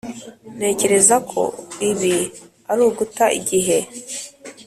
ntekereza 0.57 1.15
ko 1.31 1.41
ibi 1.89 2.15
ari 2.71 2.81
uguta 2.89 3.25
igihe. 3.39 3.77